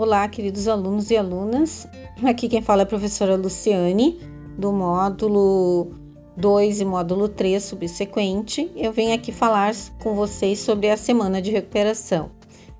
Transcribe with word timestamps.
Olá, 0.00 0.28
queridos 0.28 0.68
alunos 0.68 1.10
e 1.10 1.16
alunas. 1.16 1.84
Aqui 2.22 2.48
quem 2.48 2.62
fala 2.62 2.82
é 2.82 2.84
a 2.84 2.86
professora 2.86 3.34
Luciane, 3.34 4.20
do 4.56 4.72
módulo 4.72 5.90
2 6.36 6.82
e 6.82 6.84
módulo 6.84 7.28
3 7.28 7.60
subsequente. 7.60 8.70
Eu 8.76 8.92
venho 8.92 9.12
aqui 9.12 9.32
falar 9.32 9.74
com 10.00 10.14
vocês 10.14 10.60
sobre 10.60 10.88
a 10.88 10.96
semana 10.96 11.42
de 11.42 11.50
recuperação. 11.50 12.30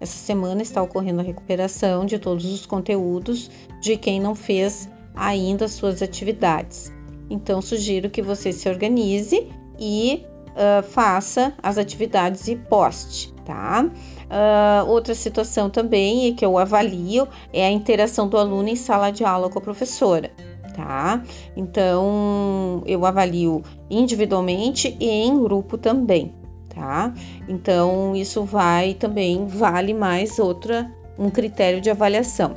Essa 0.00 0.16
semana 0.16 0.62
está 0.62 0.82
ocorrendo 0.82 1.20
a 1.20 1.22
recuperação 1.22 2.06
de 2.06 2.18
todos 2.18 2.46
os 2.46 2.64
conteúdos 2.64 3.50
de 3.82 3.94
quem 3.98 4.18
não 4.18 4.34
fez 4.34 4.88
ainda 5.14 5.68
suas 5.68 6.00
atividades. 6.00 6.90
Então, 7.28 7.60
sugiro 7.60 8.08
que 8.08 8.22
você 8.22 8.54
se 8.54 8.70
organize 8.70 9.50
e 9.78 10.24
uh, 10.52 10.82
faça 10.82 11.52
as 11.62 11.78
atividades 11.78 12.48
e 12.48 12.56
poste, 12.56 13.32
tá? 13.44 13.84
Uh, 13.84 14.88
outra 14.88 15.14
situação 15.14 15.68
também 15.68 16.28
é 16.28 16.32
que 16.32 16.44
eu 16.44 16.56
avalio 16.56 17.28
é 17.52 17.66
a 17.66 17.70
interação 17.70 18.28
do 18.28 18.38
aluno 18.38 18.68
em 18.68 18.76
sala 18.76 19.10
de 19.10 19.24
aula 19.24 19.50
com 19.50 19.58
a 19.58 19.62
professora, 19.62 20.30
tá? 20.74 21.22
Então, 21.56 22.82
eu 22.86 23.04
avalio 23.04 23.62
individualmente 23.90 24.96
e 24.98 25.06
em 25.06 25.42
grupo 25.42 25.76
também, 25.76 26.34
tá? 26.74 27.12
Então, 27.48 28.16
isso 28.16 28.44
vai 28.44 28.94
também, 28.94 29.46
vale 29.46 29.92
mais 29.92 30.38
outra, 30.38 30.90
um 31.18 31.28
critério 31.28 31.80
de 31.80 31.90
avaliação. 31.90 32.56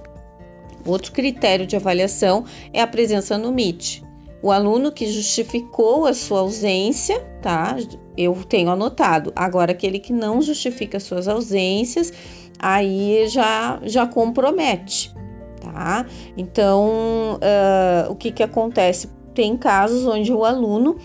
Outro 0.85 1.11
critério 1.11 1.65
de 1.65 1.75
avaliação 1.75 2.45
é 2.71 2.79
a 2.79 2.87
presença 2.87 3.37
no 3.37 3.51
Meet. 3.51 4.03
O 4.41 4.51
aluno 4.51 4.91
que 4.91 5.07
justificou 5.07 6.05
a 6.05 6.13
sua 6.13 6.41
ausência, 6.41 7.25
tá? 7.45 7.77
Eu 8.17 8.33
tenho 8.49 8.71
anotado. 8.71 9.31
Agora, 9.35 9.71
aquele 9.71 9.99
que 9.99 10.11
não 10.11 10.41
justifica 10.41 10.99
suas 10.99 11.27
ausências, 11.27 12.11
aí 12.57 13.27
já, 13.27 13.79
já 13.83 14.07
compromete, 14.07 15.13
tá? 15.61 16.07
Então, 16.35 17.37
uh, 17.37 18.11
o 18.11 18.15
que 18.15 18.31
que 18.31 18.41
acontece? 18.41 19.11
Tem 19.35 19.55
casos 19.55 20.07
onde 20.07 20.33
o 20.33 20.43
aluno 20.43 20.97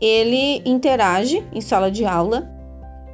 ele 0.00 0.62
interage 0.64 1.46
em 1.52 1.60
sala 1.60 1.90
de 1.90 2.06
aula, 2.06 2.50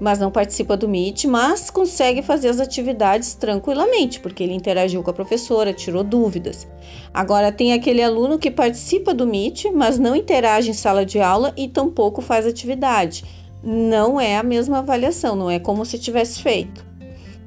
mas 0.01 0.19
não 0.19 0.31
participa 0.31 0.77
do 0.77 0.89
Meet, 0.89 1.25
mas 1.25 1.71
consegue 1.71 2.23
fazer 2.23 2.49
as 2.49 2.61
atividades 2.61 3.35
tranquilamente, 3.35 4.21
porque 4.21 4.43
ele 4.43 4.55
interagiu 4.55 5.03
com 5.03 5.11
a 5.11 5.15
professora, 5.15 5.73
tirou 5.73 6.05
dúvidas. 6.05 6.67
Agora 7.13 7.51
tem 7.51 7.73
aquele 7.73 8.03
aluno 8.03 8.39
que 8.39 8.51
participa 8.51 9.13
do 9.13 9.27
Meet, 9.27 9.67
mas 9.73 9.99
não 9.99 10.15
interage 10.15 10.71
em 10.71 10.75
sala 10.75 11.05
de 11.05 11.21
aula 11.21 11.53
e 11.57 11.69
tampouco 11.69 12.23
faz 12.23 12.47
atividade. 12.47 13.25
Não 13.63 14.21
é 14.21 14.37
a 14.37 14.43
mesma 14.43 14.79
avaliação, 14.79 15.35
não 15.35 15.51
é 15.51 15.59
como 15.59 15.85
se 15.85 15.99
tivesse 15.99 16.41
feito. 16.41 16.87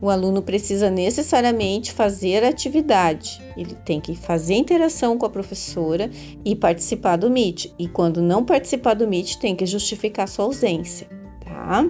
O 0.02 0.10
aluno 0.10 0.42
precisa 0.42 0.90
necessariamente 0.90 1.92
fazer 1.92 2.44
atividade. 2.44 3.40
Ele 3.56 3.76
tem 3.86 4.02
que 4.02 4.16
fazer 4.16 4.56
interação 4.56 5.16
com 5.16 5.28
a 5.28 5.30
professora 5.30 6.10
e 6.44 6.56
participar 6.56 7.18
do 7.18 7.30
Meet. 7.30 7.68
E 7.78 7.88
quando 7.88 8.20
não 8.20 8.44
participar 8.44 8.96
do 8.96 9.08
Meet, 9.08 9.36
tem 9.36 9.56
que 9.56 9.66
justificar 9.66 10.28
sua 10.28 10.46
ausência, 10.46 11.08
tá? 11.46 11.88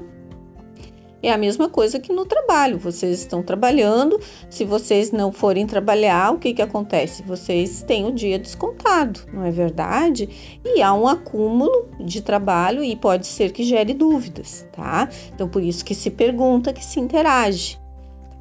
É 1.24 1.32
a 1.32 1.38
mesma 1.38 1.70
coisa 1.70 2.00
que 2.00 2.12
no 2.12 2.26
trabalho. 2.26 2.78
Vocês 2.78 3.20
estão 3.20 3.44
trabalhando, 3.44 4.20
se 4.50 4.66
vocês 4.66 5.12
não 5.12 5.32
forem 5.32 5.68
trabalhar, 5.68 6.34
o 6.34 6.40
que, 6.40 6.54
que 6.54 6.62
acontece? 6.62 7.22
Vocês 7.24 7.84
têm 7.84 8.08
o 8.08 8.12
dia 8.12 8.40
descontado, 8.40 9.22
não 9.32 9.44
é 9.44 9.52
verdade? 9.52 10.60
E 10.66 10.82
há 10.82 10.94
um 10.94 11.08
acúmulo 11.08 11.90
de 12.00 12.22
trabalho 12.22 12.84
e 12.84 12.96
pode 12.96 13.28
ser 13.28 13.52
que 13.52 13.64
gere 13.64 13.94
dúvidas, 13.94 14.66
tá? 14.72 15.08
Então, 15.34 15.48
por 15.48 15.62
isso 15.62 15.86
que 15.86 15.94
se 15.94 16.10
pergunta, 16.10 16.74
que 16.74 16.84
se 16.84 17.00
interage. 17.00 17.80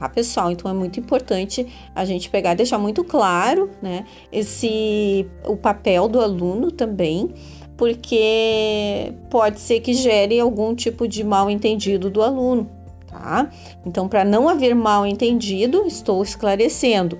Tá, 0.01 0.09
pessoal? 0.09 0.51
Então 0.51 0.71
é 0.71 0.73
muito 0.73 0.99
importante 0.99 1.67
a 1.95 2.07
gente 2.07 2.31
pegar, 2.31 2.55
deixar 2.55 2.79
muito 2.79 3.05
claro, 3.05 3.69
né, 3.83 4.07
esse 4.33 5.29
o 5.45 5.59
papel 5.59 6.09
do 6.09 6.23
aluno 6.23 6.73
também, 6.73 7.35
porque 7.81 9.15
pode 9.31 9.59
ser 9.59 9.81
que 9.81 9.95
gere 9.95 10.39
algum 10.39 10.75
tipo 10.75 11.09
de 11.09 11.25
mal 11.25 11.49
entendido 11.49 12.11
do 12.11 12.23
aluno, 12.23 12.69
tá? 13.07 13.51
Então, 13.87 14.07
para 14.07 14.23
não 14.23 14.51
haver 14.51 14.75
mal 14.75 15.07
entendido, 15.07 15.87
estou 15.87 16.23
esclarecendo 16.23 17.19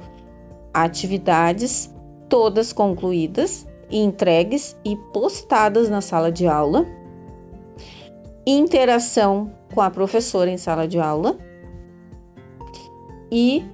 atividades 0.75 1.91
todas 2.29 2.75
concluídas, 2.75 3.67
entregues 3.91 4.77
e 4.85 4.97
postadas 5.15 5.89
na 5.89 6.03
sala 6.03 6.31
de 6.31 6.47
aula, 6.47 6.87
interação 8.47 9.51
com 9.75 9.81
a 9.81 9.89
professora 9.89 10.51
em 10.51 10.59
sala 10.59 10.87
de 10.87 10.99
aula 10.99 11.39
e 13.33 13.65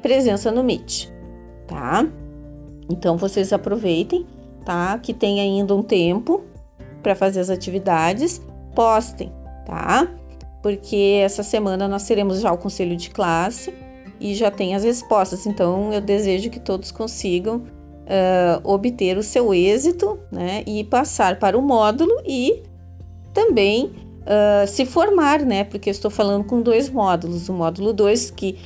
presença 0.00 0.50
no 0.50 0.64
Meet, 0.64 1.10
tá? 1.66 2.06
Então, 2.88 3.18
vocês 3.18 3.52
aproveitem 3.52 4.26
tá? 4.64 4.98
Que 4.98 5.12
tem 5.12 5.40
ainda 5.40 5.74
um 5.74 5.82
tempo 5.82 6.42
para 7.02 7.14
fazer 7.14 7.40
as 7.40 7.50
atividades, 7.50 8.40
postem, 8.74 9.32
tá? 9.66 10.08
Porque 10.62 11.20
essa 11.22 11.42
semana 11.42 11.88
nós 11.88 12.04
teremos 12.04 12.40
já 12.40 12.52
o 12.52 12.58
conselho 12.58 12.96
de 12.96 13.10
classe 13.10 13.74
e 14.20 14.34
já 14.34 14.50
tem 14.50 14.74
as 14.74 14.84
respostas. 14.84 15.46
Então 15.46 15.92
eu 15.92 16.00
desejo 16.00 16.48
que 16.50 16.60
todos 16.60 16.92
consigam 16.92 17.56
uh, 17.56 18.60
obter 18.62 19.18
o 19.18 19.22
seu 19.22 19.52
êxito, 19.52 20.18
né? 20.30 20.62
E 20.66 20.84
passar 20.84 21.38
para 21.38 21.58
o 21.58 21.62
módulo 21.62 22.22
e 22.24 22.62
também 23.34 23.86
uh, 23.86 24.66
se 24.66 24.86
formar, 24.86 25.40
né? 25.40 25.64
Porque 25.64 25.90
eu 25.90 25.92
estou 25.92 26.10
falando 26.10 26.44
com 26.44 26.62
dois 26.62 26.88
módulos. 26.88 27.48
O 27.48 27.52
módulo 27.52 27.92
2 27.92 28.30
que 28.30 28.56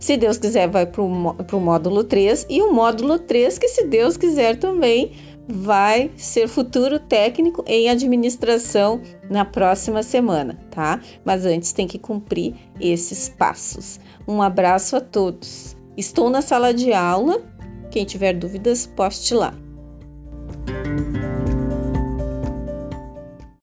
se 0.00 0.16
Deus 0.16 0.38
quiser, 0.38 0.66
vai 0.66 0.86
para 0.86 1.02
o 1.02 1.60
módulo 1.60 2.02
3, 2.02 2.46
e 2.48 2.62
o 2.62 2.72
módulo 2.72 3.18
3, 3.18 3.58
que 3.58 3.68
se 3.68 3.84
Deus 3.84 4.16
quiser 4.16 4.56
também 4.56 5.12
vai 5.50 6.10
ser 6.16 6.48
futuro 6.48 6.98
técnico 6.98 7.64
em 7.66 7.88
administração 7.88 9.00
na 9.28 9.44
próxima 9.44 10.02
semana, 10.02 10.58
tá? 10.70 11.00
Mas 11.24 11.44
antes 11.44 11.72
tem 11.72 11.86
que 11.86 11.98
cumprir 11.98 12.54
esses 12.80 13.28
passos. 13.28 14.00
Um 14.26 14.40
abraço 14.40 14.96
a 14.96 15.00
todos. 15.00 15.76
Estou 15.96 16.30
na 16.30 16.40
sala 16.40 16.72
de 16.72 16.92
aula. 16.92 17.42
Quem 17.90 18.04
tiver 18.04 18.32
dúvidas, 18.34 18.86
poste 18.86 19.34
lá. 19.34 19.54